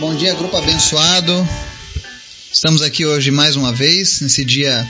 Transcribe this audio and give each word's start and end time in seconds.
Bom 0.00 0.14
dia, 0.14 0.32
grupo 0.32 0.56
abençoado. 0.56 1.46
Estamos 2.50 2.80
aqui 2.80 3.04
hoje 3.04 3.30
mais 3.30 3.54
uma 3.54 3.70
vez, 3.70 4.22
nesse 4.22 4.46
dia 4.46 4.88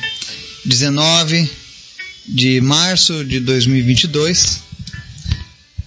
19 0.64 1.50
de 2.28 2.60
março 2.60 3.24
de 3.24 3.40
2022. 3.40 4.60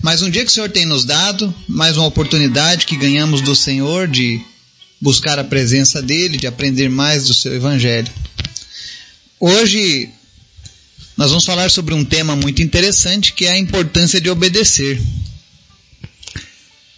Mais 0.01 0.21
um 0.21 0.29
dia 0.29 0.44
que 0.44 0.51
o 0.51 0.54
Senhor 0.54 0.70
tem 0.70 0.86
nos 0.86 1.05
dado, 1.05 1.55
mais 1.70 1.96
uma 1.96 2.05
oportunidade 2.05 2.86
que 2.86 2.97
ganhamos 2.97 3.39
do 3.39 3.56
Senhor 3.56 4.10
de 4.10 4.42
buscar 4.99 5.40
a 5.40 5.44
presença 5.46 6.01
dele, 6.01 6.35
de 6.35 6.46
aprender 6.46 6.90
mais 6.90 7.26
do 7.26 7.33
seu 7.33 7.55
evangelho. 7.55 8.12
Hoje 9.40 10.10
nós 11.15 11.29
vamos 11.29 11.46
falar 11.46 11.71
sobre 11.71 11.94
um 11.94 12.03
tema 12.03 12.35
muito 12.35 12.62
interessante 12.62 13.31
que 13.31 13.46
é 13.46 13.51
a 13.51 13.58
importância 13.58 14.19
de 14.19 14.29
obedecer. 14.29 15.01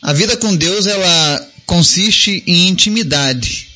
A 0.02 0.12
vida 0.12 0.36
com 0.36 0.56
Deus 0.56 0.88
ela 0.88 1.55
consiste 1.66 2.44
em 2.46 2.68
intimidade. 2.68 3.68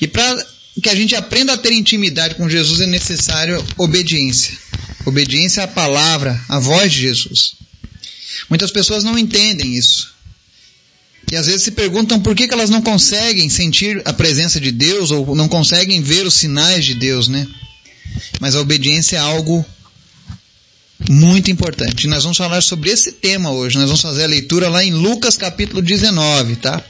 E 0.00 0.06
para 0.06 0.46
que 0.82 0.88
a 0.88 0.94
gente 0.94 1.14
aprenda 1.14 1.54
a 1.54 1.58
ter 1.58 1.72
intimidade 1.72 2.34
com 2.34 2.48
Jesus 2.48 2.80
é 2.80 2.86
necessário 2.86 3.64
obediência. 3.76 4.56
Obediência 5.04 5.64
à 5.64 5.68
palavra, 5.68 6.40
à 6.48 6.58
voz 6.58 6.92
de 6.92 7.00
Jesus. 7.00 7.54
Muitas 8.48 8.70
pessoas 8.70 9.04
não 9.04 9.18
entendem 9.18 9.76
isso. 9.76 10.14
E 11.30 11.36
às 11.36 11.46
vezes 11.46 11.62
se 11.62 11.70
perguntam 11.70 12.20
por 12.20 12.34
que, 12.34 12.48
que 12.48 12.54
elas 12.54 12.70
não 12.70 12.82
conseguem 12.82 13.48
sentir 13.48 14.02
a 14.04 14.12
presença 14.12 14.60
de 14.60 14.72
Deus 14.72 15.10
ou 15.10 15.34
não 15.34 15.48
conseguem 15.48 16.00
ver 16.02 16.26
os 16.26 16.34
sinais 16.34 16.84
de 16.84 16.94
Deus, 16.94 17.28
né? 17.28 17.46
Mas 18.40 18.54
a 18.54 18.60
obediência 18.60 19.16
é 19.16 19.20
algo 19.20 19.64
muito 21.08 21.50
importante. 21.50 22.06
Nós 22.06 22.24
vamos 22.24 22.38
falar 22.38 22.60
sobre 22.62 22.90
esse 22.90 23.12
tema 23.12 23.52
hoje. 23.52 23.78
Nós 23.78 23.86
vamos 23.86 24.02
fazer 24.02 24.24
a 24.24 24.28
leitura 24.28 24.68
lá 24.68 24.84
em 24.84 24.92
Lucas 24.92 25.36
capítulo 25.36 25.80
19, 25.80 26.56
tá? 26.56 26.84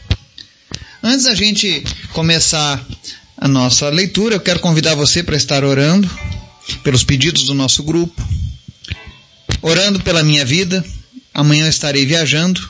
Antes 1.02 1.24
da 1.24 1.34
gente 1.34 1.82
começar 2.12 2.84
a 3.34 3.48
nossa 3.48 3.88
leitura, 3.88 4.34
eu 4.34 4.40
quero 4.40 4.60
convidar 4.60 4.95
você 4.95 5.23
para 5.23 5.34
estar 5.34 5.65
orando 5.65 6.09
pelos 6.82 7.02
pedidos 7.02 7.45
do 7.45 7.54
nosso 7.54 7.82
grupo, 7.82 8.23
orando 9.62 9.98
pela 10.01 10.23
minha 10.23 10.45
vida. 10.45 10.84
Amanhã 11.32 11.65
eu 11.65 11.70
estarei 11.70 12.04
viajando 12.04 12.68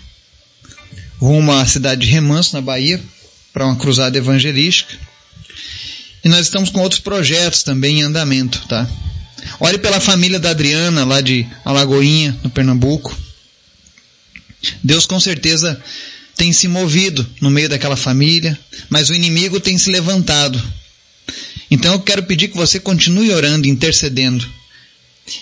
rumo 1.19 1.51
à 1.51 1.67
cidade 1.67 2.03
de 2.03 2.07
Remanso, 2.07 2.55
na 2.55 2.61
Bahia, 2.61 3.03
para 3.53 3.67
uma 3.67 3.75
cruzada 3.75 4.17
evangelística. 4.17 4.97
E 6.25 6.29
nós 6.29 6.47
estamos 6.47 6.71
com 6.71 6.81
outros 6.81 7.01
projetos 7.01 7.65
também 7.65 7.99
em 7.99 8.03
andamento, 8.03 8.65
tá? 8.69 8.89
Ore 9.59 9.79
pela 9.79 9.99
família 9.99 10.39
da 10.39 10.51
Adriana, 10.51 11.05
lá 11.05 11.21
de 11.21 11.45
Alagoinha, 11.65 12.39
no 12.45 12.51
Pernambuco. 12.51 13.13
Deus 14.85 15.05
com 15.05 15.19
certeza 15.19 15.83
tem 16.41 16.55
se 16.55 16.67
movido 16.67 17.29
no 17.39 17.51
meio 17.51 17.69
daquela 17.69 17.97
família, 17.97 18.59
mas 18.89 19.11
o 19.11 19.15
inimigo 19.15 19.61
tem 19.61 19.77
se 19.77 19.91
levantado. 19.91 20.59
Então 21.71 21.93
eu 21.93 22.01
quero 22.01 22.23
pedir 22.23 22.49
que 22.49 22.57
você 22.57 22.81
continue 22.81 23.31
orando, 23.31 23.69
intercedendo. 23.69 24.49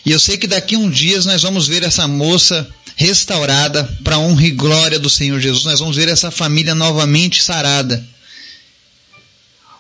E 0.05 0.11
eu 0.11 0.19
sei 0.19 0.37
que 0.37 0.49
daqui 0.49 0.75
a 0.75 0.79
uns 0.81 0.99
dias 0.99 1.25
nós 1.25 1.43
vamos 1.43 1.69
ver 1.69 1.85
essa 1.85 2.09
moça 2.09 2.69
restaurada 2.97 3.85
para 4.03 4.17
a 4.17 4.19
honra 4.19 4.45
e 4.45 4.51
glória 4.51 4.99
do 4.99 5.09
Senhor 5.09 5.39
Jesus. 5.39 5.63
Nós 5.67 5.79
vamos 5.79 5.95
ver 5.95 6.09
essa 6.09 6.33
família 6.33 6.75
novamente 6.75 7.45
sarada. 7.45 8.05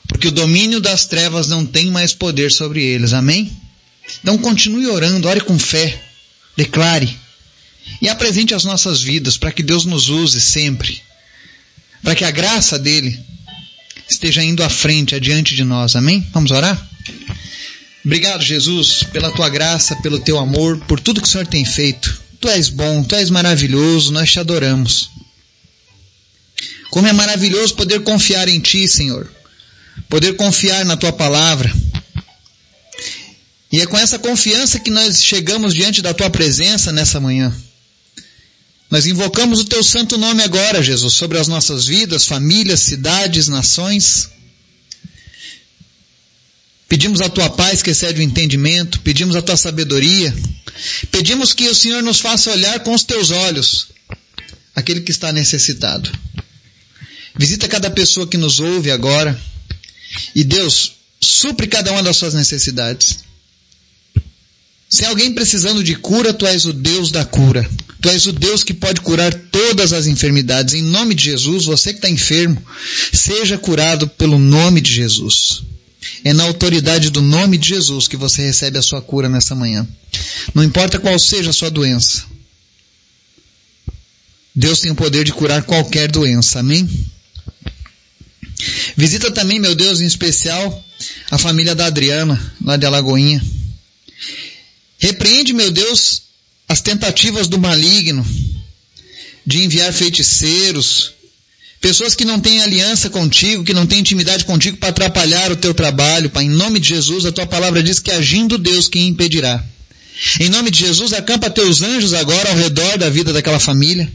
Porque 0.07 0.29
o 0.29 0.33
domínio 0.33 0.81
das 0.81 1.05
trevas 1.05 1.49
não 1.49 1.67
tem 1.67 1.91
mais 1.91 2.15
poder 2.15 2.53
sobre 2.53 2.81
eles. 2.81 3.13
Amém? 3.13 3.51
Então 4.23 4.39
continue 4.39 4.87
orando, 4.87 5.27
ore 5.27 5.41
com 5.41 5.59
fé, 5.59 6.01
declare 6.57 7.13
e 8.01 8.09
apresente 8.09 8.55
as 8.55 8.63
nossas 8.63 9.03
vidas 9.03 9.37
para 9.37 9.51
que 9.51 9.65
Deus 9.65 9.85
nos 9.85 10.11
use 10.11 10.41
sempre 10.41 11.08
para 12.03 12.15
que 12.15 12.25
a 12.25 12.31
graça 12.31 12.79
dele 12.79 13.19
esteja 14.09 14.43
indo 14.43 14.63
à 14.63 14.69
frente, 14.69 15.15
adiante 15.15 15.55
de 15.55 15.65
nós. 15.65 15.97
Amém? 15.97 16.27
Vamos 16.33 16.51
orar? 16.51 16.89
Obrigado, 18.05 18.43
Jesus, 18.43 19.03
pela 19.13 19.31
tua 19.31 19.49
graça, 19.49 19.97
pelo 19.97 20.19
teu 20.19 20.39
amor, 20.39 20.79
por 20.87 20.99
tudo 20.99 21.21
que 21.21 21.29
o 21.29 21.31
Senhor 21.31 21.47
tem 21.47 21.65
feito. 21.65 22.21
Tu 22.41 22.49
és 22.49 22.69
bom, 22.69 23.03
tu 23.03 23.15
és 23.15 23.29
maravilhoso, 23.31 24.13
nós 24.13 24.31
te 24.31 24.41
adoramos. 24.41 25.11
Como 26.91 27.07
é 27.07 27.13
maravilhoso 27.13 27.75
poder 27.75 28.01
confiar 28.03 28.49
em 28.49 28.61
ti, 28.61 28.89
Senhor. 28.89 29.31
Poder 30.09 30.37
confiar 30.37 30.85
na 30.85 30.97
tua 30.97 31.13
palavra. 31.13 31.71
E 33.71 33.81
é 33.81 33.87
com 33.87 33.99
essa 33.99 34.19
confiança 34.19 34.79
que 34.79 34.91
nós 34.91 35.23
chegamos 35.23 35.75
diante 35.75 36.01
da 36.01 36.15
tua 36.15 36.31
presença 36.31 36.91
nessa 36.91 37.21
manhã. 37.21 37.55
Nós 38.91 39.07
invocamos 39.07 39.61
o 39.61 39.65
teu 39.65 39.85
santo 39.85 40.17
nome 40.17 40.43
agora, 40.43 40.83
Jesus, 40.83 41.13
sobre 41.15 41.39
as 41.39 41.47
nossas 41.47 41.87
vidas, 41.87 42.25
famílias, 42.25 42.81
cidades, 42.81 43.47
nações. 43.47 44.31
Pedimos 46.89 47.21
a 47.21 47.29
tua 47.29 47.51
paz 47.51 47.83
que 47.83 47.91
excede 47.91 48.21
o 48.21 48.23
entendimento, 48.23 49.01
pedimos 49.01 49.37
a 49.37 49.43
tua 49.43 49.59
sabedoria, 49.59 50.35
pedimos 51.11 51.53
que 51.53 51.69
o 51.69 51.75
Senhor 51.75 52.03
nos 52.03 52.19
faça 52.19 52.51
olhar 52.51 52.81
com 52.81 52.95
os 52.95 53.05
teus 53.05 53.31
olhos 53.31 53.89
aquele 54.75 55.03
que 55.03 55.11
está 55.11 55.33
necessitado. 55.33 56.11
Visita 57.37 57.69
cada 57.69 57.91
pessoa 57.91 58.27
que 58.27 58.39
nos 58.39 58.59
ouve 58.59 58.91
agora 58.91 59.39
e 60.35 60.43
Deus, 60.43 60.93
supre 61.21 61.67
cada 61.67 61.93
uma 61.93 62.03
das 62.03 62.17
suas 62.17 62.33
necessidades. 62.33 63.28
Se 64.89 65.05
alguém 65.05 65.35
precisando 65.35 65.85
de 65.85 65.95
cura, 65.95 66.33
tu 66.33 66.47
és 66.47 66.65
o 66.65 66.73
Deus 66.73 67.11
da 67.11 67.25
cura. 67.25 67.69
Tu 68.01 68.09
és 68.09 68.27
o 68.27 68.33
Deus 68.33 68.65
que 68.65 68.73
pode 68.73 69.01
curar 69.01 69.35
todas 69.35 69.93
as 69.93 70.07
enfermidades. 70.07 70.75
Em 70.75 70.83
nome 70.83 71.15
de 71.15 71.25
Jesus, 71.25 71.67
você 71.67 71.91
que 71.93 71.99
está 71.99 72.09
enfermo, 72.09 72.63
seja 73.13 73.59
curado 73.59 74.09
pelo 74.09 74.39
nome 74.39 74.81
de 74.81 74.93
Jesus. 74.93 75.63
É 76.25 76.33
na 76.33 76.45
autoridade 76.45 77.11
do 77.11 77.21
nome 77.21 77.59
de 77.59 77.69
Jesus 77.69 78.09
que 78.09 78.17
você 78.17 78.43
recebe 78.43 78.79
a 78.79 78.83
sua 78.83 79.03
cura 79.03 79.29
nessa 79.29 79.55
manhã. 79.55 79.87
Não 80.55 80.65
importa 80.65 80.99
qual 80.99 81.19
seja 81.19 81.51
a 81.51 81.53
sua 81.53 81.71
doença. 81.71 82.25
Deus 84.55 84.81
tem 84.81 84.91
o 84.91 84.97
poder 84.97 85.25
de 85.25 85.33
curar 85.33 85.63
qualquer 85.65 86.11
doença. 86.11 86.61
Amém? 86.61 86.89
Visita 88.97 89.31
também, 89.31 89.61
meu 89.61 89.75
Deus, 89.75 90.01
em 90.01 90.07
especial, 90.07 90.85
a 91.31 91.37
família 91.37 91.75
da 91.75 91.87
Adriana, 91.87 92.41
lá 92.65 92.77
de 92.77 92.87
Alagoinha. 92.87 93.41
Repreende, 94.99 95.53
meu 95.53 95.71
Deus, 95.71 96.23
as 96.69 96.81
tentativas 96.81 97.49
do 97.49 97.59
maligno 97.59 98.27
de 99.47 99.63
enviar 99.63 99.93
feiticeiros, 99.93 101.13
pessoas 101.81 102.15
que 102.15 102.25
não 102.25 102.41
têm 102.41 102.61
aliança 102.61 103.09
contigo, 103.09 103.65
que 103.65 103.73
não 103.73 103.87
têm 103.87 104.01
intimidade 104.01 104.45
contigo 104.45 104.77
para 104.77 104.91
atrapalhar 104.91 105.51
o 105.51 105.57
teu 105.57 105.73
trabalho, 105.73 106.29
Pai. 106.29 106.45
Em 106.45 106.51
nome 106.51 106.81
de 106.81 106.89
Jesus, 106.89 107.25
a 107.25 107.33
tua 107.33 107.47
palavra 107.47 107.83
diz 107.83 107.99
que 107.99 108.11
agindo 108.11 108.59
Deus, 108.59 108.89
quem 108.89 109.09
impedirá? 109.09 109.65
Em 110.41 110.49
nome 110.49 110.71
de 110.71 110.81
Jesus, 110.81 111.13
acampa 111.13 111.49
teus 111.49 111.81
anjos 111.81 112.13
agora 112.13 112.51
ao 112.51 112.57
redor 112.57 112.99
da 112.99 113.09
vida 113.09 113.33
daquela 113.33 113.61
família. 113.61 114.13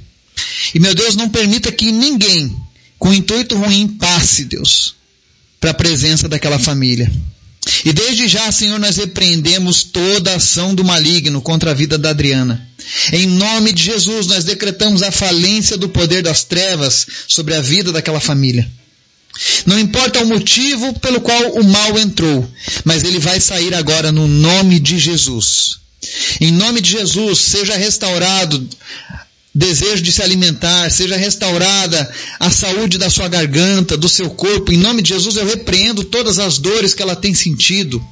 E, 0.75 0.79
meu 0.79 0.93
Deus, 0.93 1.15
não 1.15 1.29
permita 1.29 1.71
que 1.71 1.91
ninguém 1.91 2.55
com 2.99 3.13
intuito 3.13 3.57
ruim 3.57 3.87
passe, 3.87 4.45
Deus, 4.45 4.95
para 5.59 5.71
a 5.71 5.73
presença 5.73 6.27
daquela 6.27 6.59
família. 6.59 7.11
E 7.85 7.93
desde 7.93 8.27
já, 8.27 8.51
Senhor, 8.51 8.79
nós 8.79 8.97
repreendemos 8.97 9.83
toda 9.83 10.35
ação 10.35 10.75
do 10.75 10.83
maligno 10.83 11.41
contra 11.41 11.71
a 11.71 11.73
vida 11.73 11.97
da 11.97 12.09
Adriana. 12.09 12.67
Em 13.11 13.25
nome 13.25 13.71
de 13.71 13.83
Jesus, 13.83 14.27
nós 14.27 14.43
decretamos 14.43 15.01
a 15.01 15.11
falência 15.11 15.77
do 15.77 15.89
poder 15.89 16.21
das 16.21 16.43
trevas 16.43 17.07
sobre 17.27 17.55
a 17.55 17.61
vida 17.61 17.91
daquela 17.91 18.19
família. 18.19 18.69
Não 19.65 19.79
importa 19.79 20.21
o 20.21 20.27
motivo 20.27 20.97
pelo 20.99 21.21
qual 21.21 21.53
o 21.53 21.63
mal 21.63 21.97
entrou, 21.97 22.47
mas 22.83 23.03
ele 23.03 23.19
vai 23.19 23.39
sair 23.39 23.73
agora 23.73 24.11
no 24.11 24.27
nome 24.27 24.79
de 24.79 24.99
Jesus. 24.99 25.77
Em 26.39 26.51
nome 26.51 26.81
de 26.81 26.91
Jesus, 26.91 27.39
seja 27.39 27.75
restaurado 27.75 28.67
desejo 29.53 30.01
de 30.01 30.11
se 30.11 30.21
alimentar, 30.21 30.89
seja 30.89 31.15
restaurada 31.15 32.11
a 32.39 32.49
saúde 32.49 32.97
da 32.97 33.09
sua 33.09 33.27
garganta, 33.27 33.95
do 33.95 34.09
seu 34.09 34.29
corpo. 34.31 34.71
Em 34.71 34.77
nome 34.77 35.01
de 35.01 35.09
Jesus, 35.09 35.35
eu 35.35 35.45
repreendo 35.45 36.03
todas 36.03 36.39
as 36.39 36.57
dores 36.57 36.93
que 36.93 37.01
ela 37.01 37.15
tem 37.15 37.33
sentido. 37.33 38.03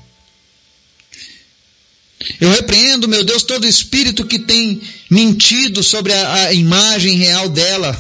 Eu 2.40 2.52
repreendo, 2.52 3.08
meu 3.08 3.24
Deus, 3.24 3.42
todo 3.42 3.68
espírito 3.68 4.26
que 4.26 4.38
tem 4.38 4.80
mentido 5.10 5.82
sobre 5.82 6.14
a, 6.14 6.34
a 6.34 6.54
imagem 6.54 7.18
real 7.18 7.50
dela. 7.50 8.00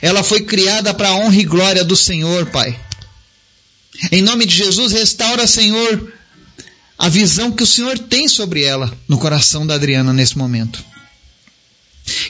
Ela 0.00 0.22
foi 0.22 0.42
criada 0.42 0.94
para 0.94 1.08
a 1.08 1.14
honra 1.14 1.36
e 1.36 1.44
glória 1.44 1.84
do 1.84 1.96
Senhor, 1.96 2.46
Pai. 2.46 2.78
Em 4.12 4.22
nome 4.22 4.46
de 4.46 4.54
Jesus, 4.54 4.92
restaura, 4.92 5.46
Senhor, 5.46 6.12
a 6.96 7.08
visão 7.08 7.50
que 7.50 7.62
o 7.62 7.66
Senhor 7.66 7.98
tem 7.98 8.28
sobre 8.28 8.62
ela 8.62 8.96
no 9.08 9.18
coração 9.18 9.66
da 9.66 9.74
Adriana 9.74 10.12
nesse 10.12 10.38
momento. 10.38 10.84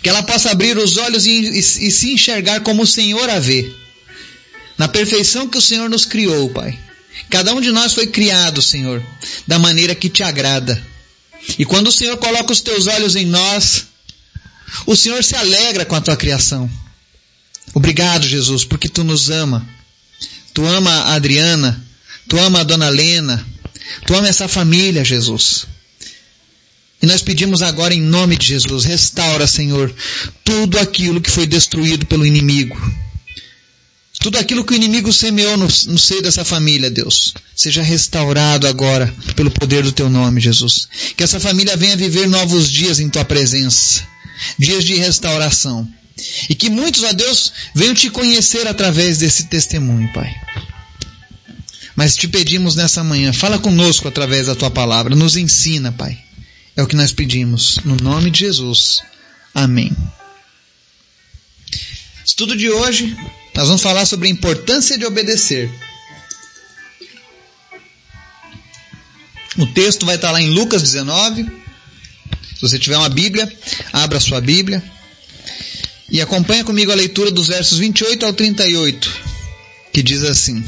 Que 0.03 0.09
ela 0.09 0.23
possa 0.23 0.51
abrir 0.51 0.77
os 0.79 0.97
olhos 0.97 1.27
e, 1.27 1.31
e, 1.31 1.59
e, 1.59 1.63
se 1.91 2.13
enxergar 2.13 2.61
como 2.61 2.83
o 2.83 2.87
Senhor 2.87 3.29
a 3.29 3.39
vê. 3.39 3.71
Na 4.79 4.89
perfeição 4.89 5.49
que 5.49 5.59
o 5.59 5.63
Senhor 5.63 5.89
nos 5.89 6.05
criou, 6.05 6.51
Pai. 6.51 6.79
Cada 7.31 7.55
um 7.55 7.61
de 7.61 7.73
nós 7.73 7.95
foi 7.95 8.07
criado, 8.07 8.63
Senhor, 8.63 9.03
da 9.47 9.59
maneira 9.59 9.95
que 9.95 10.09
te 10.09 10.23
agrada. 10.23 10.83
E 11.59 11.65
quando 11.65 11.89
o 11.89 11.93
Senhor 11.93 12.17
coloca 12.17 12.53
os 12.53 12.61
teus 12.61 12.87
olhos 12.87 13.17
em 13.17 13.27
nós, 13.27 13.87
o 14.87 14.97
Senhor 14.97 15.23
se 15.23 15.35
alegra 15.37 15.85
com 15.85 15.95
a 15.95 16.01
tua 16.01 16.17
criação. 16.17 16.71
Obrigado, 17.75 18.27
Jesus, 18.27 18.65
porque 18.65 18.89
tu 18.89 19.05
nos 19.05 19.31
ama. 19.31 19.67
Tu 20.53 20.65
ama 20.65 20.91
a 20.91 21.15
Adriana, 21.15 21.85
tu 22.29 22.39
ama 22.39 22.61
a 22.61 22.65
dona 22.65 22.89
Lena, 22.89 23.47
tu 24.07 24.15
ama 24.15 24.29
essa 24.29 24.49
família, 24.49 25.05
Jesus. 25.05 25.67
E 27.03 27.07
nós 27.07 27.23
pedimos 27.23 27.63
agora 27.63 27.95
em 27.95 28.01
nome 28.01 28.37
de 28.37 28.47
Jesus, 28.47 28.85
restaura, 28.85 29.47
Senhor, 29.47 29.95
tudo 30.43 30.79
aquilo 30.79 31.21
que 31.21 31.31
foi 31.31 31.47
destruído 31.47 32.07
pelo 32.07 32.25
inimigo. 32.25 32.77
Tudo 34.19 34.39
aquilo 34.39 34.65
que 34.65 34.73
o 34.73 34.77
inimigo 34.77 35.13
semeou 35.13 35.57
no, 35.57 35.67
no 35.67 35.99
seio 35.99 36.23
dessa 36.23 36.45
família, 36.45 36.91
Deus, 36.91 37.35
seja 37.55 37.83
restaurado 37.83 38.67
agora 38.67 39.13
pelo 39.37 39.51
poder 39.51 39.83
do 39.83 39.93
teu 39.93 40.09
nome, 40.09 40.41
Jesus. 40.41 40.89
Que 41.17 41.23
essa 41.23 41.39
família 41.39 41.77
venha 41.77 41.97
viver 41.97 42.27
novos 42.27 42.71
dias 42.71 42.99
em 42.99 43.11
tua 43.11 43.25
presença, 43.25 44.03
dias 44.59 44.85
de 44.85 44.95
restauração. 44.97 45.87
E 46.49 46.55
que 46.55 46.71
muitos, 46.71 47.05
ó 47.05 47.13
Deus, 47.13 47.53
venham 47.75 47.95
te 47.95 48.09
conhecer 48.09 48.67
através 48.67 49.19
desse 49.19 49.45
testemunho, 49.45 50.11
Pai. 50.15 50.35
Mas 51.95 52.17
te 52.17 52.27
pedimos 52.27 52.75
nessa 52.75 53.05
manhã, 53.05 53.33
fala 53.33 53.59
conosco 53.59 54.09
através 54.09 54.47
da 54.47 54.55
tua 54.55 54.71
palavra, 54.71 55.15
nos 55.15 55.37
ensina, 55.37 55.93
Pai. 55.93 56.26
É 56.77 56.83
o 56.83 56.87
que 56.87 56.95
nós 56.95 57.11
pedimos, 57.11 57.79
no 57.85 57.97
nome 57.97 58.31
de 58.31 58.41
Jesus. 58.41 59.03
Amém. 59.55 59.97
Estudo 62.23 62.55
de 62.55 62.69
hoje, 62.69 63.17
nós 63.55 63.67
vamos 63.67 63.83
falar 63.83 64.05
sobre 64.05 64.29
a 64.29 64.31
importância 64.31 64.99
de 64.99 65.07
obedecer. 65.07 65.71
O 69.57 69.67
texto 69.69 70.05
vai 70.05 70.17
estar 70.17 70.31
lá 70.31 70.43
em 70.43 70.51
Lucas 70.51 70.83
19. 70.83 71.45
Se 71.45 72.61
você 72.61 72.79
tiver 72.79 72.99
uma 72.99 73.09
Bíblia, 73.09 73.51
abra 73.91 74.21
sua 74.21 74.43
Bíblia 74.43 74.83
e 76.11 76.21
acompanha 76.21 76.63
comigo 76.63 76.93
a 76.93 76.95
leitura 76.95 77.31
dos 77.31 77.49
versos 77.49 77.79
28 77.79 78.27
ao 78.27 78.35
38, 78.35 79.11
que 79.95 80.03
diz 80.03 80.23
assim: 80.25 80.63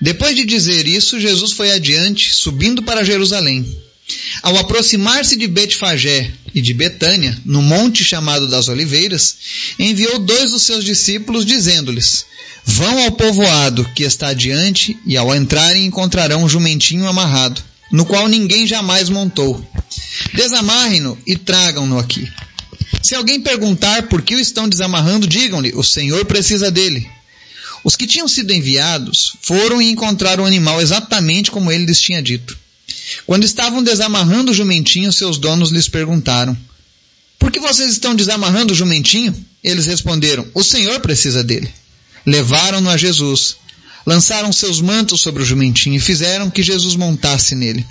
Depois 0.00 0.36
de 0.36 0.44
dizer 0.44 0.86
isso, 0.86 1.18
Jesus 1.18 1.50
foi 1.50 1.72
adiante, 1.72 2.32
subindo 2.32 2.80
para 2.80 3.04
Jerusalém. 3.04 3.66
Ao 4.42 4.56
aproximar-se 4.56 5.36
de 5.36 5.46
Betfagé 5.46 6.32
e 6.54 6.60
de 6.60 6.72
Betânia, 6.72 7.36
no 7.44 7.60
monte 7.60 8.04
chamado 8.04 8.48
das 8.48 8.68
Oliveiras, 8.68 9.36
enviou 9.78 10.18
dois 10.18 10.50
dos 10.50 10.62
seus 10.62 10.84
discípulos, 10.84 11.44
dizendo-lhes: 11.44 12.24
Vão 12.64 13.04
ao 13.04 13.12
povoado 13.12 13.88
que 13.94 14.02
está 14.02 14.28
adiante, 14.28 14.96
e 15.06 15.16
ao 15.16 15.34
entrarem 15.34 15.84
encontrarão 15.84 16.44
um 16.44 16.48
jumentinho 16.48 17.06
amarrado, 17.06 17.62
no 17.92 18.06
qual 18.06 18.28
ninguém 18.28 18.66
jamais 18.66 19.08
montou. 19.08 19.62
Desamarrem-no 20.32 21.18
e 21.26 21.36
tragam-no 21.36 21.98
aqui. 21.98 22.26
Se 23.02 23.14
alguém 23.14 23.40
perguntar 23.40 24.04
por 24.08 24.22
que 24.22 24.34
o 24.34 24.40
estão 24.40 24.68
desamarrando, 24.68 25.26
digam-lhe: 25.26 25.72
O 25.74 25.82
Senhor 25.82 26.24
precisa 26.24 26.70
dele. 26.70 27.08
Os 27.84 27.94
que 27.94 28.06
tinham 28.06 28.26
sido 28.26 28.52
enviados 28.52 29.34
foram 29.42 29.80
e 29.80 29.90
encontraram 29.90 30.44
o 30.44 30.46
animal 30.46 30.80
exatamente 30.80 31.50
como 31.50 31.70
ele 31.70 31.84
lhes 31.84 32.00
tinha 32.00 32.22
dito. 32.22 32.58
Quando 33.26 33.44
estavam 33.44 33.82
desamarrando 33.82 34.50
o 34.50 34.54
jumentinho, 34.54 35.12
seus 35.12 35.38
donos 35.38 35.70
lhes 35.70 35.88
perguntaram: 35.88 36.56
Por 37.38 37.50
que 37.50 37.60
vocês 37.60 37.92
estão 37.92 38.14
desamarrando 38.14 38.72
o 38.72 38.76
jumentinho? 38.76 39.34
Eles 39.62 39.86
responderam: 39.86 40.46
O 40.54 40.62
Senhor 40.62 41.00
precisa 41.00 41.44
dele. 41.44 41.72
Levaram-no 42.24 42.90
a 42.90 42.96
Jesus, 42.96 43.56
lançaram 44.06 44.52
seus 44.52 44.80
mantos 44.80 45.20
sobre 45.20 45.42
o 45.42 45.46
jumentinho 45.46 45.96
e 45.96 46.00
fizeram 46.00 46.50
que 46.50 46.62
Jesus 46.62 46.96
montasse 46.96 47.54
nele. 47.54 47.86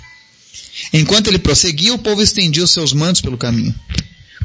Enquanto 0.92 1.28
ele 1.28 1.38
prosseguia, 1.38 1.94
o 1.94 1.98
povo 1.98 2.22
estendia 2.22 2.62
os 2.62 2.72
seus 2.72 2.92
mantos 2.92 3.20
pelo 3.20 3.38
caminho. 3.38 3.74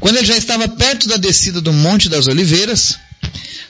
Quando 0.00 0.16
ele 0.16 0.26
já 0.26 0.36
estava 0.36 0.68
perto 0.68 1.08
da 1.08 1.16
descida 1.16 1.60
do 1.60 1.72
Monte 1.72 2.08
das 2.08 2.26
Oliveiras, 2.26 2.98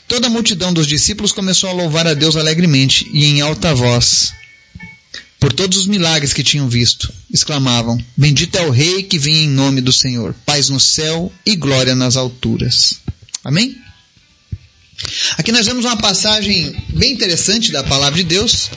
toda 0.09 0.27
a 0.27 0.31
multidão 0.31 0.73
dos 0.73 0.87
discípulos 0.87 1.33
começou 1.33 1.69
a 1.69 1.73
louvar 1.73 2.07
a 2.07 2.15
Deus 2.15 2.37
alegremente 2.37 3.09
e 3.13 3.27
em 3.27 3.41
alta 3.43 3.75
voz 3.75 4.33
por 5.39 5.53
todos 5.53 5.79
os 5.79 5.87
milagres 5.87 6.33
que 6.33 6.43
tinham 6.43 6.69
visto. 6.69 7.13
Exclamavam: 7.33 8.03
Bendito 8.17 8.57
é 8.57 8.63
o 8.63 8.71
Rei 8.71 9.03
que 9.03 9.19
vem 9.19 9.45
em 9.45 9.49
nome 9.49 9.81
do 9.81 9.93
Senhor, 9.93 10.35
paz 10.47 10.69
no 10.69 10.81
céu 10.81 11.33
e 11.45 11.57
glória 11.57 11.95
nas 11.95 12.17
alturas. 12.17 13.01
Amém? 13.45 13.77
Aqui 15.37 15.53
nós 15.53 15.67
vemos 15.67 15.85
uma 15.85 15.97
passagem 15.97 16.75
bem 16.91 17.13
interessante 17.13 17.73
da 17.73 17.83
palavra 17.83 18.17
de 18.17 18.25
Deus. 18.25 18.71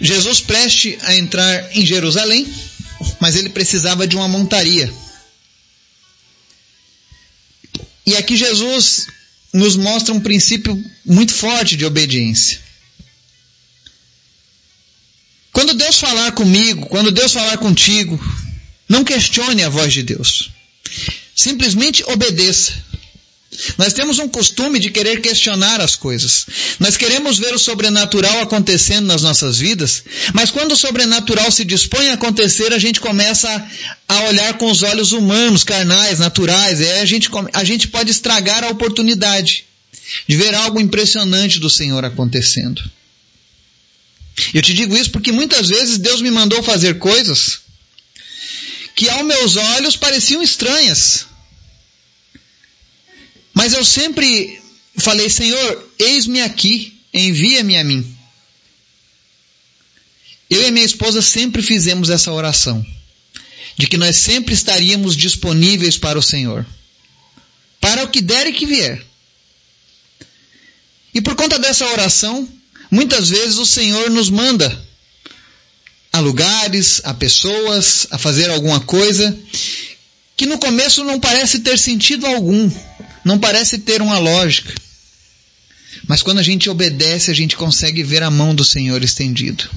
Jesus 0.00 0.40
preste 0.40 0.98
a 1.02 1.14
entrar 1.14 1.76
em 1.76 1.84
Jerusalém, 1.84 2.46
mas 3.20 3.36
ele 3.36 3.50
precisava 3.50 4.06
de 4.06 4.16
uma 4.16 4.26
montaria. 4.26 4.92
E 8.06 8.16
aqui 8.16 8.36
Jesus 8.36 9.06
nos 9.52 9.76
mostra 9.76 10.14
um 10.14 10.20
princípio 10.20 10.82
muito 11.04 11.32
forte 11.32 11.76
de 11.76 11.84
obediência. 11.84 12.60
Quando 15.60 15.74
Deus 15.74 15.98
falar 15.98 16.32
comigo, 16.32 16.86
quando 16.86 17.12
Deus 17.12 17.34
falar 17.34 17.58
contigo, 17.58 18.18
não 18.88 19.04
questione 19.04 19.62
a 19.62 19.68
voz 19.68 19.92
de 19.92 20.02
Deus. 20.02 20.50
Simplesmente 21.36 22.02
obedeça. 22.04 22.72
Nós 23.76 23.92
temos 23.92 24.18
um 24.18 24.26
costume 24.26 24.78
de 24.78 24.88
querer 24.88 25.20
questionar 25.20 25.78
as 25.82 25.96
coisas. 25.96 26.46
Nós 26.78 26.96
queremos 26.96 27.38
ver 27.38 27.52
o 27.52 27.58
sobrenatural 27.58 28.40
acontecendo 28.40 29.04
nas 29.04 29.20
nossas 29.20 29.58
vidas, 29.58 30.02
mas 30.32 30.50
quando 30.50 30.72
o 30.72 30.76
sobrenatural 30.78 31.52
se 31.52 31.62
dispõe 31.62 32.08
a 32.08 32.14
acontecer, 32.14 32.72
a 32.72 32.78
gente 32.78 32.98
começa 32.98 33.68
a 34.08 34.20
olhar 34.28 34.56
com 34.56 34.70
os 34.70 34.82
olhos 34.82 35.12
humanos, 35.12 35.62
carnais, 35.62 36.18
naturais. 36.18 36.80
É, 36.80 37.02
a, 37.02 37.04
gente, 37.04 37.28
a 37.52 37.64
gente 37.64 37.86
pode 37.86 38.10
estragar 38.10 38.64
a 38.64 38.70
oportunidade 38.70 39.64
de 40.26 40.36
ver 40.36 40.54
algo 40.54 40.80
impressionante 40.80 41.60
do 41.60 41.68
Senhor 41.68 42.02
acontecendo. 42.02 42.82
Eu 44.54 44.62
te 44.62 44.74
digo 44.74 44.96
isso 44.96 45.10
porque 45.10 45.32
muitas 45.32 45.68
vezes 45.68 45.98
Deus 45.98 46.20
me 46.20 46.30
mandou 46.30 46.62
fazer 46.62 46.98
coisas 46.98 47.60
que 48.94 49.08
aos 49.08 49.24
meus 49.24 49.56
olhos 49.56 49.96
pareciam 49.96 50.42
estranhas. 50.42 51.26
Mas 53.54 53.72
eu 53.72 53.84
sempre 53.84 54.60
falei, 54.98 55.28
Senhor, 55.28 55.90
eis-me 55.98 56.40
aqui, 56.42 56.98
envia-me 57.12 57.76
a 57.76 57.84
mim. 57.84 58.16
Eu 60.48 60.66
e 60.66 60.70
minha 60.70 60.84
esposa 60.84 61.22
sempre 61.22 61.62
fizemos 61.62 62.10
essa 62.10 62.32
oração, 62.32 62.84
de 63.76 63.86
que 63.86 63.96
nós 63.96 64.16
sempre 64.16 64.52
estaríamos 64.52 65.16
disponíveis 65.16 65.96
para 65.96 66.18
o 66.18 66.22
Senhor, 66.22 66.66
para 67.80 68.04
o 68.04 68.08
que 68.08 68.20
der 68.20 68.48
e 68.48 68.52
que 68.52 68.66
vier. 68.66 69.02
E 71.14 71.20
por 71.20 71.34
conta 71.36 71.58
dessa 71.58 71.86
oração, 71.86 72.48
Muitas 72.90 73.28
vezes 73.28 73.56
o 73.58 73.66
Senhor 73.66 74.10
nos 74.10 74.28
manda 74.28 74.90
a 76.12 76.18
lugares, 76.18 77.00
a 77.04 77.14
pessoas, 77.14 78.06
a 78.10 78.18
fazer 78.18 78.50
alguma 78.50 78.80
coisa 78.80 79.36
que 80.36 80.46
no 80.46 80.58
começo 80.58 81.04
não 81.04 81.20
parece 81.20 81.60
ter 81.60 81.78
sentido 81.78 82.26
algum, 82.26 82.70
não 83.24 83.38
parece 83.38 83.78
ter 83.78 84.00
uma 84.00 84.18
lógica. 84.18 84.74
Mas 86.06 86.22
quando 86.22 86.38
a 86.38 86.42
gente 86.42 86.70
obedece, 86.70 87.30
a 87.30 87.34
gente 87.34 87.56
consegue 87.56 88.02
ver 88.02 88.22
a 88.22 88.30
mão 88.30 88.54
do 88.54 88.64
Senhor 88.64 89.04
estendido. 89.04 89.68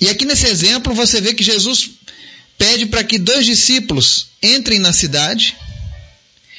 E 0.00 0.08
aqui 0.08 0.24
nesse 0.24 0.46
exemplo 0.46 0.94
você 0.94 1.20
vê 1.20 1.32
que 1.32 1.42
Jesus 1.42 1.90
pede 2.58 2.86
para 2.86 3.02
que 3.02 3.18
dois 3.18 3.46
discípulos 3.46 4.26
entrem 4.42 4.78
na 4.78 4.92
cidade 4.92 5.56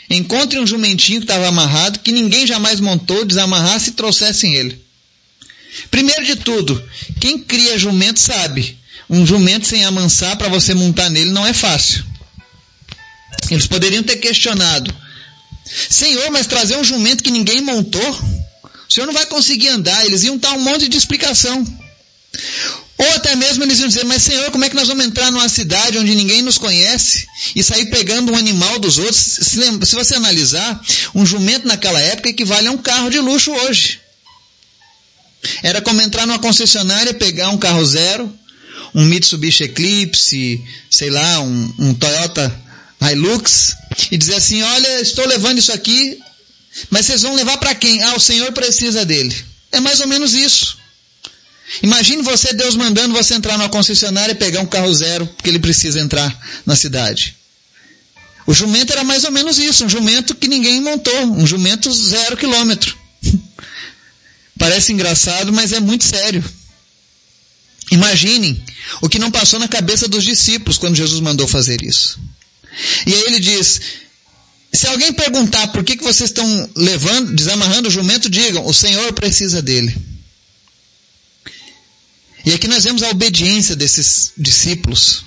Encontre 0.09 0.59
um 0.59 0.67
jumentinho 0.67 1.19
que 1.19 1.25
estava 1.25 1.47
amarrado, 1.47 1.99
que 1.99 2.11
ninguém 2.11 2.45
jamais 2.45 2.79
montou, 2.79 3.25
desamarrasse 3.25 3.89
e 3.89 3.93
trouxessem 3.93 4.53
ele. 4.53 4.79
Primeiro 5.89 6.23
de 6.23 6.35
tudo, 6.37 6.81
quem 7.19 7.39
cria 7.39 7.77
jumento 7.77 8.19
sabe, 8.19 8.77
um 9.09 9.25
jumento 9.25 9.67
sem 9.67 9.83
amansar 9.83 10.37
para 10.37 10.47
você 10.47 10.73
montar 10.73 11.09
nele 11.09 11.31
não 11.31 11.45
é 11.45 11.53
fácil. 11.53 12.05
Eles 13.49 13.67
poderiam 13.67 14.03
ter 14.03 14.17
questionado: 14.17 14.93
Senhor, 15.89 16.29
mas 16.31 16.47
trazer 16.47 16.77
um 16.77 16.83
jumento 16.83 17.23
que 17.23 17.31
ninguém 17.31 17.61
montou? 17.61 18.11
O 18.87 18.93
senhor 18.93 19.07
não 19.07 19.13
vai 19.13 19.25
conseguir 19.25 19.69
andar. 19.69 20.05
Eles 20.05 20.23
iam 20.23 20.37
dar 20.37 20.53
um 20.53 20.61
monte 20.61 20.87
de 20.87 20.97
explicação. 20.97 21.65
Ou 22.97 23.11
até 23.11 23.35
mesmo 23.35 23.63
eles 23.63 23.79
iam 23.79 23.89
dizer, 23.89 24.05
mas 24.05 24.23
Senhor, 24.23 24.49
como 24.51 24.63
é 24.63 24.69
que 24.69 24.75
nós 24.75 24.87
vamos 24.87 25.05
entrar 25.05 25.29
numa 25.29 25.49
cidade 25.49 25.97
onde 25.97 26.15
ninguém 26.15 26.41
nos 26.41 26.57
conhece 26.57 27.27
e 27.53 27.61
sair 27.61 27.87
pegando 27.87 28.31
um 28.31 28.37
animal 28.37 28.79
dos 28.79 28.97
outros? 28.97 29.17
Se, 29.17 29.85
se 29.85 29.95
você 29.95 30.15
analisar, 30.15 30.81
um 31.13 31.25
jumento 31.25 31.67
naquela 31.67 31.99
época 31.99 32.29
equivale 32.29 32.67
a 32.67 32.71
um 32.71 32.77
carro 32.77 33.09
de 33.09 33.19
luxo 33.19 33.51
hoje. 33.51 33.99
Era 35.61 35.81
como 35.81 36.01
entrar 36.01 36.25
numa 36.25 36.39
concessionária, 36.39 37.13
pegar 37.13 37.49
um 37.49 37.57
carro 37.57 37.85
zero, 37.85 38.33
um 38.93 39.03
Mitsubishi 39.03 39.65
Eclipse, 39.65 40.63
sei 40.89 41.09
lá, 41.09 41.41
um, 41.41 41.73
um 41.79 41.93
Toyota 41.93 42.63
Hilux, 43.01 43.75
e 44.09 44.17
dizer 44.17 44.35
assim, 44.35 44.61
olha, 44.63 45.01
estou 45.01 45.27
levando 45.27 45.59
isso 45.59 45.73
aqui, 45.73 46.17
mas 46.89 47.05
vocês 47.05 47.21
vão 47.21 47.35
levar 47.35 47.57
para 47.57 47.75
quem? 47.75 48.01
Ah, 48.03 48.15
o 48.15 48.19
Senhor 48.19 48.51
precisa 48.53 49.05
dele. 49.05 49.35
É 49.71 49.81
mais 49.81 49.99
ou 49.99 50.07
menos 50.07 50.33
isso. 50.33 50.77
Imagine 51.81 52.21
você, 52.21 52.53
Deus 52.53 52.75
mandando 52.75 53.13
você 53.13 53.33
entrar 53.33 53.57
numa 53.57 53.69
concessionária 53.69 54.33
e 54.33 54.35
pegar 54.35 54.61
um 54.61 54.65
carro 54.65 54.93
zero, 54.93 55.25
porque 55.25 55.49
ele 55.49 55.59
precisa 55.59 55.99
entrar 55.99 56.33
na 56.65 56.75
cidade. 56.75 57.35
O 58.47 58.53
jumento 58.53 58.93
era 58.93 59.03
mais 59.03 59.23
ou 59.23 59.31
menos 59.31 59.57
isso, 59.57 59.85
um 59.85 59.89
jumento 59.89 60.35
que 60.35 60.47
ninguém 60.47 60.79
montou, 60.79 61.23
um 61.23 61.47
jumento 61.47 61.91
zero 61.91 62.37
quilômetro. 62.37 62.95
Parece 64.57 64.93
engraçado, 64.93 65.51
mas 65.51 65.73
é 65.73 65.79
muito 65.79 66.03
sério. 66.03 66.43
Imaginem 67.91 68.63
o 69.01 69.09
que 69.09 69.19
não 69.19 69.31
passou 69.31 69.59
na 69.59 69.67
cabeça 69.67 70.07
dos 70.07 70.23
discípulos 70.23 70.77
quando 70.77 70.95
Jesus 70.95 71.19
mandou 71.19 71.47
fazer 71.47 71.81
isso. 71.81 72.19
E 73.05 73.13
aí 73.13 73.23
ele 73.27 73.39
diz: 73.39 73.81
se 74.73 74.87
alguém 74.87 75.13
perguntar 75.13 75.67
por 75.67 75.83
que, 75.83 75.95
que 75.95 76.03
vocês 76.03 76.29
estão 76.29 76.69
levando, 76.75 77.33
desamarrando 77.33 77.87
o 77.87 77.91
jumento, 77.91 78.29
digam: 78.29 78.65
o 78.65 78.73
Senhor 78.73 79.11
precisa 79.13 79.61
dele. 79.61 79.95
E 82.45 82.53
aqui 82.53 82.67
nós 82.67 82.83
vemos 82.83 83.01
a 83.01 83.09
obediência 83.09 83.75
desses 83.75 84.33
discípulos. 84.37 85.25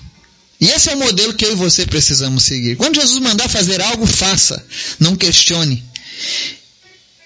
E 0.61 0.67
esse 0.67 0.89
é 0.89 0.95
o 0.95 0.99
modelo 0.99 1.33
que 1.33 1.45
eu 1.45 1.51
e 1.51 1.55
você 1.55 1.85
precisamos 1.85 2.43
seguir. 2.43 2.77
Quando 2.77 2.95
Jesus 2.95 3.19
mandar 3.19 3.49
fazer 3.49 3.81
algo, 3.81 4.05
faça. 4.05 4.63
Não 4.99 5.15
questione. 5.15 5.83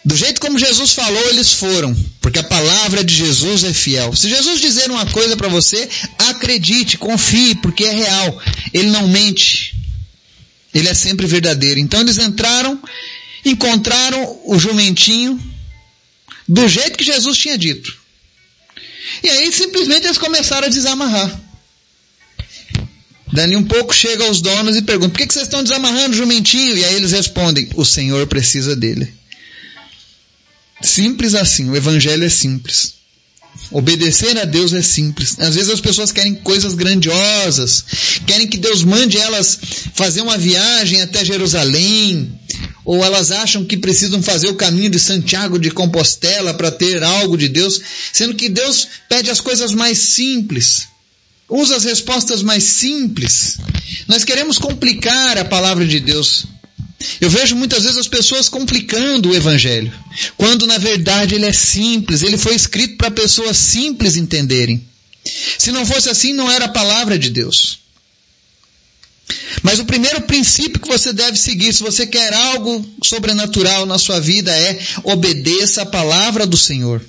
Do 0.06 0.16
jeito 0.16 0.42
como 0.42 0.60
Jesus 0.60 0.92
falou, 0.92 1.30
eles 1.30 1.54
foram, 1.54 1.96
porque 2.20 2.40
a 2.40 2.44
palavra 2.44 3.04
de 3.04 3.16
Jesus 3.16 3.64
é 3.64 3.74
fiel. 3.74 4.14
Se 4.14 4.28
Jesus 4.28 4.60
dizer 4.60 4.92
uma 4.92 5.06
coisa 5.06 5.38
para 5.38 5.48
você, 5.48 5.88
acredite, 6.18 6.98
confie, 6.98 7.56
porque 7.56 7.86
é 7.86 7.92
real. 7.92 8.42
Ele 8.74 8.90
não 8.90 9.08
mente. 9.08 9.76
Ele 10.74 10.90
é 10.90 10.94
sempre 10.94 11.26
verdadeiro. 11.26 11.80
Então 11.80 12.02
eles 12.02 12.18
entraram, 12.18 12.82
encontraram 13.46 14.42
o 14.46 14.60
jumentinho 14.60 15.40
do 16.48 16.68
jeito 16.68 16.98
que 16.98 17.06
Jesus 17.06 17.38
tinha 17.38 17.58
dito. 17.58 18.03
E 19.24 19.30
aí 19.30 19.52
simplesmente 19.52 20.06
eles 20.06 20.18
começaram 20.18 20.68
a 20.68 20.70
desamarrar. 20.70 21.42
Dali 23.32 23.56
um 23.56 23.64
pouco 23.64 23.94
chega 23.94 24.26
aos 24.26 24.42
donos 24.42 24.76
e 24.76 24.82
pergunta: 24.82 25.10
por 25.10 25.18
que, 25.18 25.28
que 25.28 25.34
vocês 25.34 25.46
estão 25.46 25.64
desamarrando 25.64 26.14
o 26.14 26.18
jumentinho? 26.18 26.78
E 26.78 26.86
aí 26.86 26.96
eles 26.96 27.12
respondem: 27.12 27.68
o 27.76 27.84
Senhor 27.84 28.28
precisa 28.28 28.76
dele. 28.76 29.12
Simples 30.82 31.34
assim, 31.34 31.70
o 31.70 31.76
evangelho 31.76 32.24
é 32.24 32.30
simples. 32.30 32.96
Obedecer 33.72 34.38
a 34.38 34.46
Deus 34.46 34.74
é 34.74 34.82
simples. 34.82 35.40
Às 35.40 35.56
vezes 35.56 35.72
as 35.72 35.82
pessoas 35.82 36.12
querem 36.12 36.36
coisas 36.36 36.74
grandiosas, 36.74 37.86
querem 38.26 38.48
que 38.48 38.58
Deus 38.58 38.84
mande 38.84 39.18
elas 39.18 39.58
fazer 39.94 40.22
uma 40.22 40.38
viagem 40.38 41.02
até 41.02 41.24
Jerusalém, 41.24 42.40
ou 42.86 43.04
elas 43.04 43.32
acham 43.32 43.64
que 43.64 43.78
precisam 43.78 44.22
fazer 44.22 44.50
o 44.50 44.56
caminho 44.56 44.90
de 44.90 45.00
Santiago 45.00 45.58
de 45.58 45.72
Compostela 45.72 46.54
para 46.54 46.72
ter 46.72 47.04
algo 47.04 47.38
de 47.38 47.48
Deus, 47.48 47.80
sendo 48.12 48.36
que 48.36 48.50
Deus 48.50 48.88
pede 49.08 49.30
as 49.30 49.40
coisas 49.40 49.74
mais 49.74 49.98
simples. 49.98 50.88
Usa 51.50 51.76
as 51.76 51.84
respostas 51.84 52.42
mais 52.42 52.64
simples. 52.64 53.58
Nós 54.08 54.24
queremos 54.24 54.58
complicar 54.58 55.38
a 55.38 55.46
palavra 55.46 55.86
de 55.86 56.00
Deus. 56.00 56.46
Eu 57.20 57.30
vejo 57.30 57.56
muitas 57.56 57.84
vezes 57.84 57.98
as 57.98 58.08
pessoas 58.08 58.48
complicando 58.48 59.30
o 59.30 59.36
evangelho, 59.36 59.92
quando 60.38 60.66
na 60.66 60.78
verdade 60.78 61.36
ele 61.36 61.46
é 61.46 61.52
simples, 61.52 62.22
ele 62.24 62.38
foi 62.38 62.56
escrito 62.56 62.98
para 62.98 63.12
pessoas 63.12 63.58
simples 63.58 64.16
entenderem. 64.16 64.82
Se 65.58 65.72
não 65.72 65.86
fosse 65.86 66.10
assim, 66.10 66.34
não 66.34 66.50
era 66.50 66.66
a 66.66 66.70
palavra 66.70 67.20
de 67.20 67.30
Deus. 67.30 67.83
Mas 69.62 69.80
o 69.80 69.86
primeiro 69.86 70.22
princípio 70.22 70.80
que 70.80 70.88
você 70.88 71.14
deve 71.14 71.38
seguir, 71.38 71.74
se 71.74 71.84
você 71.84 72.06
quer 72.06 72.34
algo 72.34 72.86
sobrenatural 73.04 73.86
na 73.86 73.98
sua 73.98 74.20
vida, 74.20 74.52
é 74.52 74.80
obedeça 75.04 75.82
a 75.82 75.86
palavra 75.86 76.46
do 76.46 76.58
Senhor. 76.58 77.04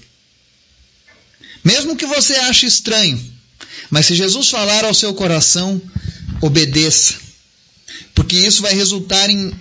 Mesmo 1.64 1.96
que 1.96 2.06
você 2.06 2.34
ache 2.34 2.66
estranho, 2.66 3.20
mas 3.90 4.06
se 4.06 4.14
Jesus 4.14 4.48
falar 4.48 4.84
ao 4.84 4.94
seu 4.94 5.14
coração, 5.14 5.80
obedeça 6.40 7.24
porque 8.14 8.36
isso 8.36 8.62
vai 8.62 8.72
resultar 8.74 9.28
em 9.28 9.52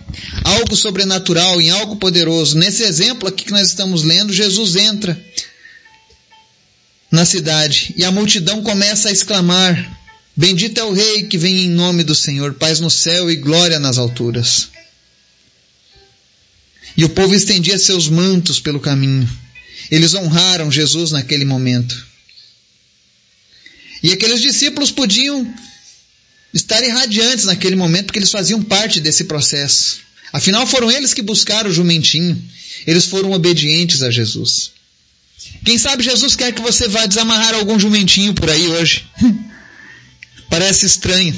algo 0.44 0.76
sobrenatural, 0.76 1.60
em 1.60 1.72
algo 1.72 1.96
poderoso. 1.96 2.58
Nesse 2.58 2.84
exemplo 2.84 3.28
aqui 3.28 3.46
que 3.46 3.52
nós 3.52 3.68
estamos 3.68 4.04
lendo, 4.04 4.32
Jesus 4.32 4.76
entra 4.76 5.20
na 7.12 7.26
cidade 7.26 7.94
e 7.98 8.06
a 8.06 8.12
multidão 8.12 8.62
começa 8.62 9.10
a 9.10 9.12
exclamar: 9.12 10.00
Bendito 10.36 10.80
é 10.80 10.84
o 10.84 10.94
Rei 10.94 11.24
que 11.24 11.38
vem 11.38 11.66
em 11.66 11.70
nome 11.70 12.04
do 12.04 12.16
Senhor, 12.16 12.56
paz 12.56 12.80
no 12.80 12.90
céu 12.90 13.30
e 13.30 13.36
glória 13.36 13.80
nas 13.80 14.00
alturas. 14.00 14.70
E 16.98 17.06
o 17.06 17.10
povo 17.10 17.36
estendia 17.36 17.78
seus 17.78 18.10
mantos 18.10 18.60
pelo 18.60 18.80
caminho. 18.80 19.30
Eles 19.92 20.14
honraram 20.16 20.72
Jesus 20.72 21.12
naquele 21.12 21.46
momento. 21.46 22.08
E 24.02 24.12
aqueles 24.12 24.42
discípulos 24.42 24.92
podiam 24.92 25.52
estar 26.54 26.84
irradiantes 26.84 27.46
naquele 27.46 27.76
momento, 27.76 28.08
porque 28.08 28.20
eles 28.20 28.32
faziam 28.32 28.62
parte 28.62 29.00
desse 29.00 29.26
processo. 29.26 30.00
Afinal, 30.32 30.66
foram 30.66 30.92
eles 30.92 31.14
que 31.14 31.22
buscaram 31.22 31.70
o 31.70 31.74
jumentinho. 31.74 32.42
Eles 32.88 33.06
foram 33.06 33.32
obedientes 33.32 34.02
a 34.02 34.10
Jesus. 34.10 34.72
Quem 35.64 35.78
sabe 35.78 36.04
Jesus 36.04 36.36
quer 36.36 36.54
que 36.54 36.62
você 36.62 36.88
vá 36.88 37.06
desamarrar 37.06 37.54
algum 37.54 37.80
jumentinho 37.80 38.34
por 38.34 38.50
aí 38.50 38.68
hoje. 38.68 39.06
Parece 40.54 40.86
estranho 40.86 41.36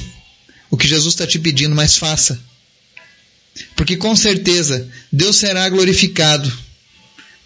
o 0.70 0.76
que 0.76 0.86
Jesus 0.86 1.14
está 1.14 1.26
te 1.26 1.38
pedindo, 1.38 1.74
mas 1.74 1.96
faça. 1.96 2.38
Porque 3.74 3.96
com 3.96 4.14
certeza 4.14 4.86
Deus 5.10 5.36
será 5.36 5.66
glorificado 5.70 6.52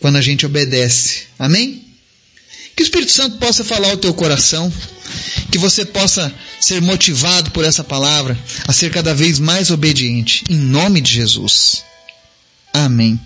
quando 0.00 0.16
a 0.16 0.20
gente 0.20 0.44
obedece. 0.44 1.28
Amém? 1.38 1.84
Que 2.74 2.82
o 2.82 2.84
Espírito 2.84 3.12
Santo 3.12 3.38
possa 3.38 3.62
falar 3.62 3.90
ao 3.90 3.96
teu 3.96 4.12
coração, 4.12 4.72
que 5.52 5.58
você 5.58 5.84
possa 5.84 6.34
ser 6.60 6.82
motivado 6.82 7.52
por 7.52 7.64
essa 7.64 7.84
palavra 7.84 8.36
a 8.66 8.72
ser 8.72 8.90
cada 8.90 9.14
vez 9.14 9.38
mais 9.38 9.70
obediente, 9.70 10.42
em 10.50 10.56
nome 10.56 11.00
de 11.00 11.12
Jesus. 11.12 11.84
Amém. 12.74 13.16